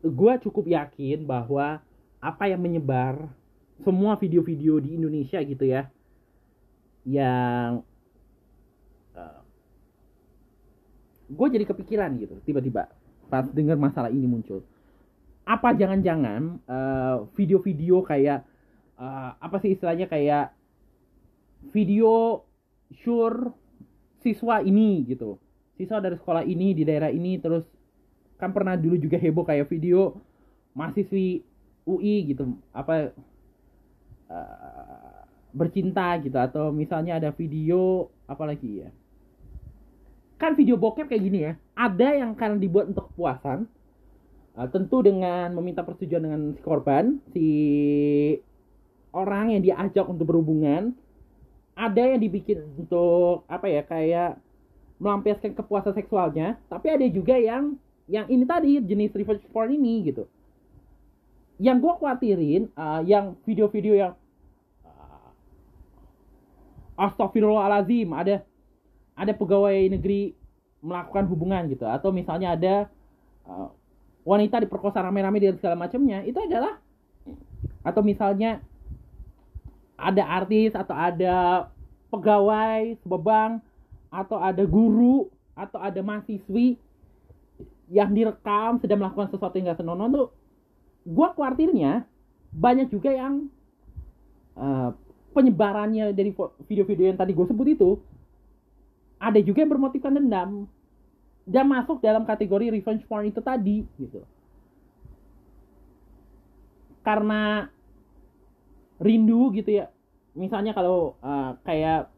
[0.00, 1.84] gue cukup yakin bahwa
[2.24, 3.28] apa yang menyebar
[3.84, 5.92] semua video-video di Indonesia gitu ya
[7.04, 7.84] yang
[9.12, 9.40] uh, eh,
[11.28, 12.88] gue jadi kepikiran gitu tiba-tiba
[13.28, 14.64] pas dengar masalah ini muncul.
[15.44, 18.48] Apa jangan-jangan uh, video-video kayak
[18.98, 20.54] uh, apa sih istilahnya kayak
[21.72, 22.42] video
[22.92, 23.52] sure
[24.20, 25.40] siswa ini gitu.
[25.74, 27.66] Siswa dari sekolah ini di daerah ini terus
[28.38, 30.18] kan pernah dulu juga heboh kayak video
[30.74, 31.42] mahasiswi
[31.86, 33.14] UI gitu apa
[34.30, 35.22] uh,
[35.54, 38.90] bercinta gitu atau misalnya ada video apalagi ya?
[40.34, 43.66] Kan video bokep kayak gini ya ada yang karena dibuat untuk kepuasan
[44.58, 47.04] uh, tentu dengan meminta persetujuan dengan si korban
[47.34, 47.46] si
[49.14, 50.90] orang yang diajak untuk berhubungan
[51.78, 54.38] ada yang dibikin untuk apa ya kayak
[54.98, 60.28] melampiaskan kepuasan seksualnya tapi ada juga yang yang ini tadi jenis revenge porn ini gitu.
[61.56, 64.12] Yang gue khawatirin uh, yang video-video yang
[64.84, 65.30] uh,
[67.00, 68.44] Astagfirullahalazim ada
[69.14, 70.36] ada pegawai negeri
[70.84, 71.88] melakukan hubungan gitu.
[71.88, 72.74] Atau misalnya ada
[73.48, 73.72] uh,
[74.26, 76.76] wanita diperkosa rame-rame dan segala macamnya itu adalah
[77.84, 78.60] atau misalnya
[80.04, 81.68] ada artis atau ada
[82.12, 83.52] pegawai sebuah bank
[84.12, 86.76] atau ada guru atau ada mahasiswi
[87.88, 90.28] yang direkam sedang melakukan sesuatu yang gak senonoh tuh
[91.04, 92.04] gue khawatirnya
[92.52, 93.48] banyak juga yang
[94.56, 94.92] uh,
[95.34, 96.30] penyebarannya dari
[96.70, 97.90] video-video yang tadi gue sebut itu
[99.18, 100.68] ada juga yang bermotifkan dendam
[101.44, 104.24] dan masuk dalam kategori revenge porn itu tadi gitu.
[107.04, 107.68] Karena
[108.96, 109.93] rindu gitu ya
[110.34, 112.10] misalnya kalau uh, kayak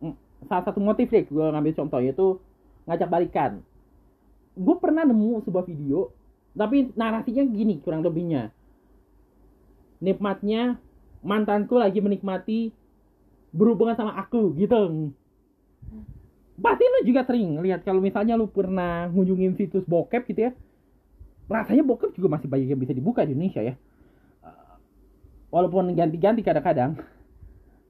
[0.48, 2.26] salah satu motif deh gue ngambil contoh yaitu
[2.88, 3.52] ngajak balikan.
[4.56, 6.12] Gue pernah nemu sebuah video
[6.56, 8.52] tapi narasinya gini kurang lebihnya.
[10.00, 10.80] Nikmatnya
[11.20, 12.72] mantanku lagi menikmati
[13.52, 15.12] berhubungan sama aku gitu.
[16.56, 20.52] Pasti lu juga sering lihat kalau misalnya lu pernah ngunjungin situs bokep gitu ya
[21.46, 23.74] rasanya bokep juga masih banyak yang bisa dibuka di Indonesia ya.
[25.54, 26.98] Walaupun ganti-ganti kadang-kadang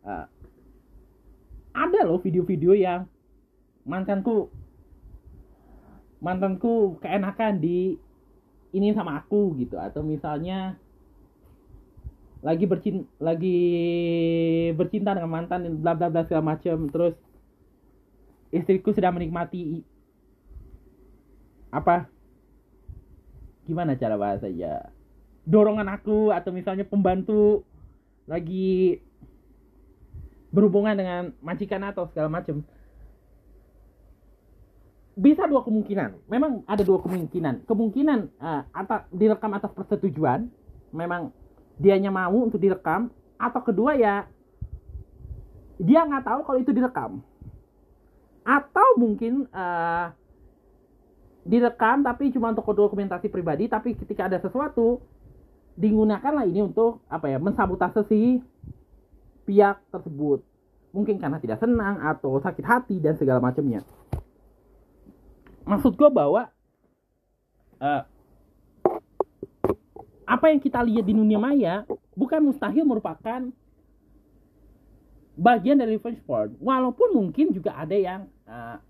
[0.06, 0.26] uh,
[1.76, 3.04] ada loh video-video yang
[3.84, 4.48] mantanku
[6.22, 8.00] mantanku keenakan di
[8.72, 9.76] ini sama aku gitu.
[9.76, 10.80] Atau misalnya
[12.40, 13.58] lagi bercinta lagi
[14.72, 16.88] bercinta dengan mantan bla bla bla segala macam.
[16.88, 17.14] Terus
[18.54, 19.84] istriku sedang menikmati
[21.74, 22.08] apa?
[23.66, 24.88] Gimana cara bahasa ya
[25.46, 27.62] dorongan aku atau misalnya pembantu
[28.26, 28.98] lagi
[30.54, 32.62] berhubungan dengan majikan atau segala macam
[35.16, 36.28] bisa dua kemungkinan.
[36.28, 37.64] Memang ada dua kemungkinan.
[37.64, 40.52] Kemungkinan uh, atas direkam atas persetujuan
[40.92, 41.32] memang
[41.80, 43.08] dianya mau untuk direkam
[43.40, 44.28] atau kedua ya
[45.80, 47.24] dia nggak tahu kalau itu direkam.
[48.44, 50.12] Atau mungkin uh,
[51.48, 55.00] direkam tapi cuma untuk dokumentasi pribadi tapi ketika ada sesuatu
[55.80, 58.40] digunakanlah ini untuk apa ya mensabotase si
[59.46, 60.42] pihak tersebut.
[60.90, 63.86] Mungkin karena tidak senang atau sakit hati dan segala macamnya.
[65.66, 66.50] Maksud gue bahwa
[67.78, 68.02] uh,
[70.26, 71.86] apa yang kita lihat di dunia maya
[72.18, 73.46] bukan mustahil merupakan
[75.38, 76.58] bagian dari revenge porn.
[76.58, 78.82] Walaupun mungkin juga ada yang uh,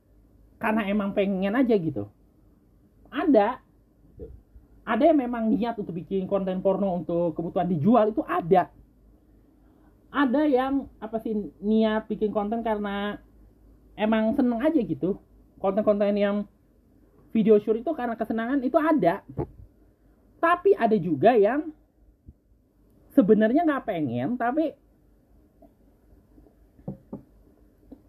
[0.56, 2.08] karena emang pengen aja gitu.
[3.12, 3.60] Ada.
[4.86, 8.70] Ada yang memang niat untuk bikin konten porno untuk kebutuhan dijual itu ada
[10.16, 13.20] ada yang apa sih niat bikin konten karena
[14.00, 15.20] emang seneng aja gitu.
[15.60, 16.48] Konten-konten yang
[17.36, 19.20] video shoot itu karena kesenangan itu ada.
[20.40, 21.68] Tapi ada juga yang
[23.12, 24.76] sebenarnya nggak pengen tapi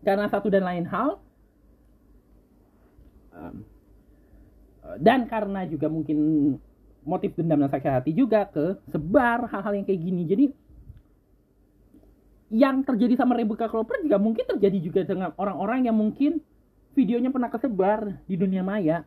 [0.04, 1.20] karena satu dan lain hal
[5.00, 6.20] dan karena juga mungkin
[7.08, 10.24] motif dendam dan sakit hati juga ke sebar hal-hal yang kayak gini.
[10.28, 10.46] Jadi
[12.48, 16.40] yang terjadi sama Rebecca Clover juga mungkin terjadi juga dengan orang-orang yang mungkin
[16.96, 19.04] videonya pernah kesebar di dunia maya.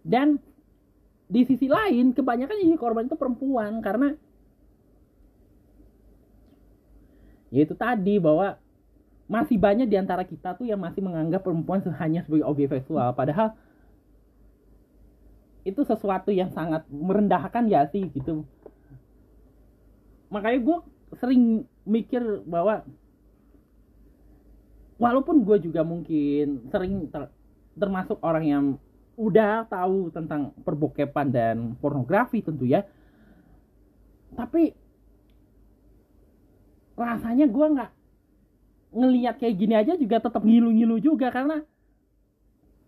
[0.00, 0.40] Dan
[1.28, 4.16] di sisi lain kebanyakan jadi korban itu perempuan karena
[7.52, 8.56] yaitu tadi bahwa
[9.28, 13.52] masih banyak di antara kita tuh yang masih menganggap perempuan hanya sebagai objek seksual padahal
[15.68, 18.48] itu sesuatu yang sangat merendahkan ya sih gitu?
[20.32, 20.78] Makanya gue
[21.16, 22.84] sering mikir bahwa
[25.00, 27.32] walaupun gue juga mungkin sering ter,
[27.78, 28.64] termasuk orang yang
[29.18, 32.86] udah tahu tentang perbokepan dan pornografi tentu ya
[34.36, 34.76] tapi
[36.94, 37.90] rasanya gue nggak
[38.94, 41.62] ngelihat kayak gini aja juga tetap ngilu-ngilu juga karena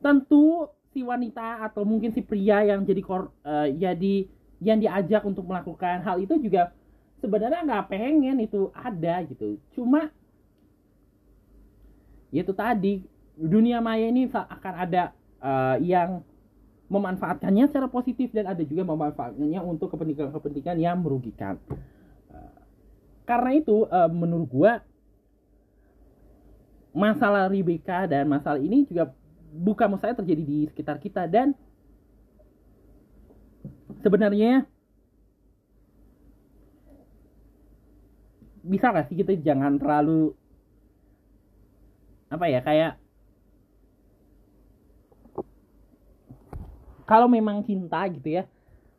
[0.01, 4.27] tentu si wanita atau mungkin si pria yang jadi kor uh, jadi
[4.61, 6.75] yang diajak untuk melakukan hal itu juga
[7.21, 10.09] sebenarnya nggak pengen itu ada gitu cuma
[12.35, 13.05] ya itu tadi
[13.37, 16.21] dunia maya ini akan ada uh, yang
[16.91, 21.57] memanfaatkannya secara positif dan ada juga memanfaatkannya untuk kepentingan-kepentingan yang merugikan.
[22.29, 22.61] Uh,
[23.25, 24.73] karena itu uh, menurut gua
[26.91, 29.15] masalah Rebecca dan masalah ini juga
[29.55, 31.55] bukan saya terjadi di sekitar kita dan
[34.03, 34.67] sebenarnya
[38.61, 40.37] bisa gak sih kita jangan terlalu
[42.31, 42.93] apa ya kayak
[47.09, 48.45] kalau memang cinta gitu ya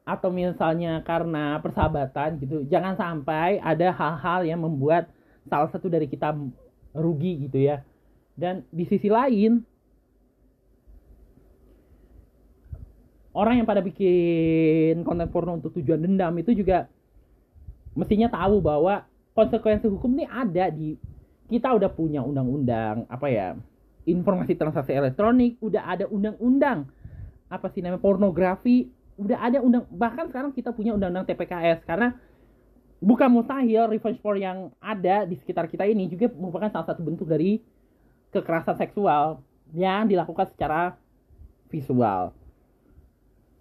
[0.03, 5.07] atau misalnya karena persahabatan gitu jangan sampai ada hal-hal yang membuat
[5.47, 6.35] salah satu dari kita
[6.95, 7.81] rugi gitu ya.
[8.35, 9.63] Dan di sisi lain
[13.31, 16.91] orang yang pada bikin konten porno untuk tujuan dendam itu juga
[17.95, 20.95] mestinya tahu bahwa konsekuensi hukum ini ada di
[21.51, 23.47] kita udah punya undang-undang apa ya
[24.07, 26.87] informasi transaksi elektronik udah ada undang-undang
[27.51, 28.87] apa sih namanya pornografi
[29.19, 32.15] udah ada undang bahkan sekarang kita punya undang-undang TPKS karena
[33.01, 37.27] bukan mustahil revenge porn yang ada di sekitar kita ini juga merupakan salah satu bentuk
[37.27, 37.59] dari
[38.31, 39.43] kekerasan seksual
[39.75, 40.95] yang dilakukan secara
[41.67, 42.31] visual.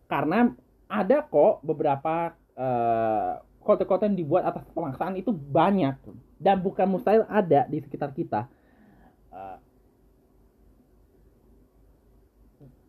[0.06, 0.52] Karena
[0.90, 5.96] ada kok beberapa uh, konten-konten dibuat atas pemaksaan itu banyak.
[6.40, 8.48] Dan bukan mustahil ada di sekitar kita.
[9.30, 9.56] Uh,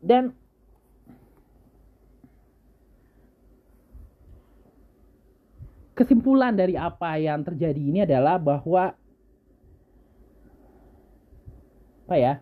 [0.02, 0.34] dan
[5.94, 8.98] kesimpulan dari apa yang terjadi ini adalah bahwa
[12.08, 12.34] apa ya?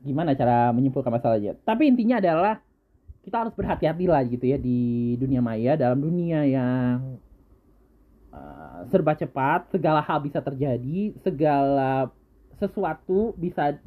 [0.00, 1.58] Gimana cara menyimpulkan masalahnya?
[1.66, 2.62] Tapi intinya adalah
[3.26, 7.18] kita harus berhati-hati lah gitu ya di dunia maya dalam dunia yang
[8.36, 12.12] uh, serba cepat segala hal bisa terjadi segala
[12.60, 13.80] sesuatu bisa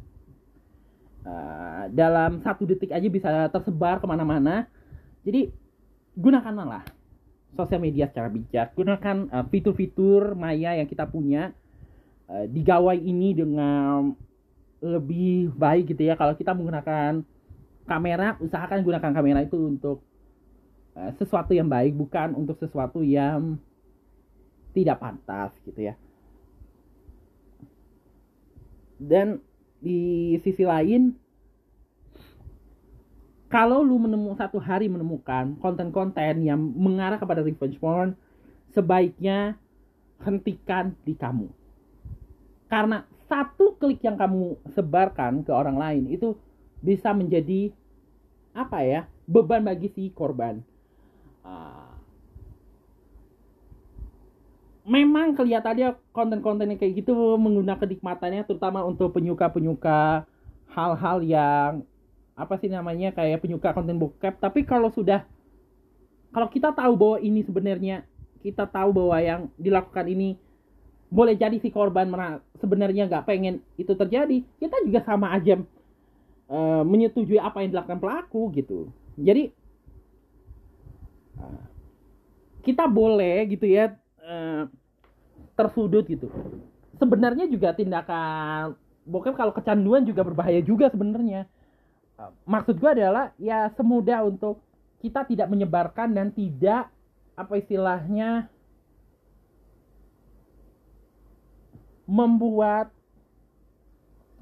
[1.25, 4.65] uh, dalam satu detik aja bisa tersebar ke mana-mana.
[5.21, 5.53] Jadi
[6.17, 6.83] gunakanlah lah
[7.53, 8.73] sosial media secara bijak.
[8.73, 11.53] Gunakan uh, fitur-fitur maya yang kita punya
[12.29, 14.13] uh, di gawai ini dengan
[14.79, 16.15] lebih baik gitu ya.
[16.15, 17.21] Kalau kita menggunakan
[17.89, 20.05] kamera usahakan gunakan kamera itu untuk
[20.93, 23.57] uh, sesuatu yang baik bukan untuk sesuatu yang
[24.75, 25.95] tidak pantas gitu ya
[28.99, 29.39] dan
[29.79, 31.15] di sisi lain
[33.49, 38.13] kalau lu menemu satu hari menemukan konten-konten yang mengarah kepada revenge porn,
[38.77, 39.57] sebaiknya
[40.21, 41.49] hentikan di kamu.
[42.69, 46.37] Karena satu klik yang kamu sebarkan ke orang lain itu
[46.85, 47.73] bisa menjadi
[48.53, 50.61] apa ya beban bagi si korban.
[51.41, 51.78] Uh,
[54.87, 60.23] memang kelihatannya konten-konten yang kayak gitu menggunakan kenikmatannya terutama untuk penyuka-penyuka
[60.71, 61.71] hal-hal yang
[62.39, 64.39] apa sih namanya kayak penyuka konten bokep.
[64.39, 65.27] Tapi kalau sudah
[66.31, 68.05] kalau kita tahu bahwa ini sebenarnya
[68.39, 70.39] kita tahu bahwa yang dilakukan ini
[71.09, 72.05] boleh jadi si korban
[72.61, 75.57] sebenarnya nggak pengen itu terjadi kita juga sama aja
[76.47, 78.93] uh, menyetujui apa yang dilakukan pelaku gitu.
[79.17, 79.49] Jadi
[81.41, 81.65] uh,
[82.61, 83.97] kita boleh gitu ya
[84.29, 84.63] uh,
[85.57, 86.29] tersudut gitu.
[87.01, 88.77] Sebenarnya juga tindakan
[89.09, 91.49] bokep kalau kecanduan juga berbahaya juga sebenarnya.
[92.43, 94.59] Maksud gue adalah ya semudah untuk
[94.99, 96.91] kita tidak menyebarkan dan tidak
[97.39, 98.51] apa istilahnya
[102.03, 102.91] membuat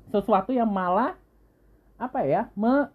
[0.10, 1.14] sesuatu yang malah
[2.02, 2.90] apa ya me,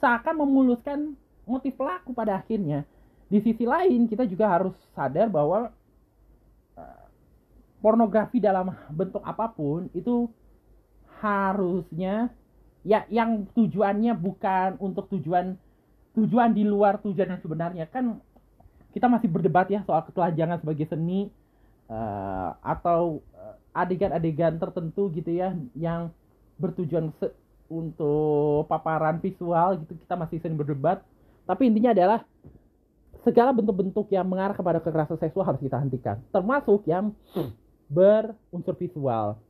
[0.00, 0.98] seakan memuluskan
[1.44, 2.88] motif pelaku pada akhirnya
[3.26, 5.74] di sisi lain kita juga harus sadar bahwa
[6.78, 7.06] uh,
[7.82, 10.30] pornografi dalam bentuk apa pun itu
[11.18, 12.30] harusnya
[12.86, 15.58] ya yang tujuannya bukan untuk tujuan
[16.16, 17.84] tujuan di luar tujuan yang sebenarnya.
[17.90, 18.22] Kan
[18.94, 21.28] kita masih berdebat ya soal ketelanjangan sebagai seni
[21.92, 26.08] uh, atau eh, adegan-adegan tertentu gitu ya yang
[26.56, 27.12] bertujuan
[27.68, 30.00] untuk paparan visual gitu.
[30.00, 31.04] Kita masih sering berdebat.
[31.44, 32.24] Tapi intinya adalah
[33.26, 36.22] segala bentuk-bentuk yang mengarah kepada kekerasan seksual harus kita hentikan.
[36.30, 37.10] Termasuk yang
[37.90, 39.42] berunsur visual.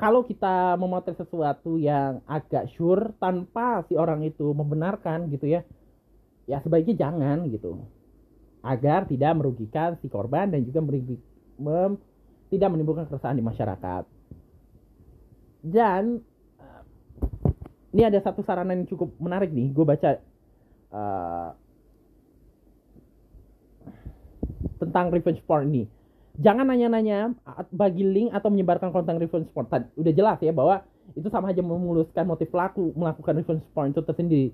[0.00, 5.60] Kalau kita memotret sesuatu yang agak sure tanpa si orang itu membenarkan gitu ya
[6.48, 7.84] ya sebaiknya jangan gitu.
[8.64, 10.80] Agar tidak merugikan si korban dan juga
[11.60, 12.00] mem,
[12.48, 14.08] tidak menimbulkan keresahan di masyarakat.
[15.60, 16.24] Dan
[16.56, 16.82] uh,
[17.92, 20.10] ini ada satu saranan yang cukup menarik nih gue baca
[20.96, 21.52] uh,
[24.80, 25.84] tentang revenge porn ini
[26.38, 27.34] jangan nanya-nanya
[27.74, 29.66] bagi link atau menyebarkan konten revenge porn.
[29.66, 30.86] Tadi udah jelas ya bahwa
[31.18, 34.48] itu sama aja memuluskan motif pelaku melakukan revenge porn itu tersendiri.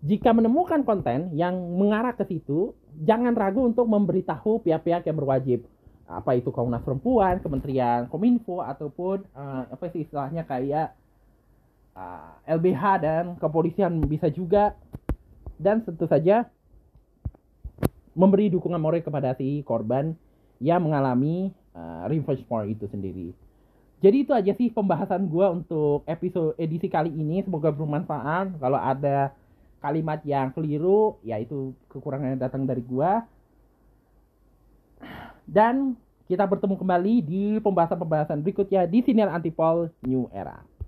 [0.00, 2.72] Jika menemukan konten yang mengarah ke situ,
[3.04, 5.60] jangan ragu untuk memberitahu pihak-pihak yang berwajib.
[6.08, 10.96] Apa itu Komnas Perempuan, Kementerian Kominfo ataupun uh, apa sih istilahnya kayak
[11.94, 14.74] uh, eh, LBH dan kepolisian bisa juga
[15.60, 16.48] dan tentu saja
[18.14, 20.14] memberi dukungan moral kepada si korban
[20.60, 23.32] yang mengalami uh, revenge porn itu sendiri.
[24.00, 27.44] Jadi itu aja sih pembahasan gue untuk episode edisi kali ini.
[27.44, 28.56] Semoga bermanfaat.
[28.56, 29.36] Kalau ada
[29.84, 33.12] kalimat yang keliru, ya itu kekurangan yang datang dari gue.
[35.44, 35.96] Dan
[36.30, 40.69] kita bertemu kembali di pembahasan-pembahasan berikutnya di Sinyal Antipol New Era.